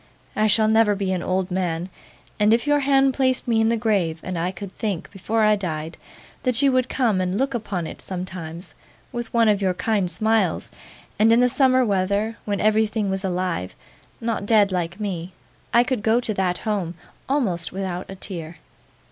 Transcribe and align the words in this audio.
I 0.35 0.47
shall 0.47 0.67
never 0.67 0.95
be 0.95 1.11
an 1.11 1.21
old 1.21 1.51
man; 1.51 1.87
and 2.39 2.55
if 2.55 2.65
your 2.65 2.79
hand 2.79 3.13
placed 3.13 3.47
me 3.47 3.61
in 3.61 3.69
the 3.69 3.77
grave, 3.77 4.19
and 4.23 4.35
I 4.35 4.49
could 4.49 4.75
think, 4.75 5.11
before 5.11 5.43
I 5.43 5.55
died, 5.55 5.95
that 6.41 6.59
you 6.63 6.71
would 6.71 6.89
come 6.89 7.21
and 7.21 7.37
look 7.37 7.53
upon 7.53 7.85
it 7.85 8.01
sometimes 8.01 8.73
with 9.11 9.31
one 9.31 9.47
of 9.47 9.61
your 9.61 9.75
kind 9.75 10.09
smiles, 10.09 10.71
and 11.19 11.31
in 11.31 11.39
the 11.39 11.47
summer 11.49 11.85
weather, 11.85 12.35
when 12.45 12.59
everything 12.59 13.11
was 13.11 13.23
alive 13.23 13.75
not 14.19 14.47
dead 14.47 14.71
like 14.71 14.99
me 14.99 15.33
I 15.71 15.83
could 15.83 16.01
go 16.01 16.19
to 16.19 16.33
that 16.33 16.57
home 16.57 16.95
almost 17.29 17.71
without 17.71 18.07
a 18.09 18.15
tear. 18.15 18.57